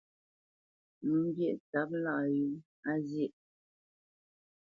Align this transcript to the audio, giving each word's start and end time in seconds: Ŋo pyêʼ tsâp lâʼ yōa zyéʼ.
Ŋo 1.09 1.19
pyêʼ 1.35 1.57
tsâp 1.67 1.89
lâʼ 2.03 2.21
yōa 2.35 2.93
zyéʼ. 3.07 3.33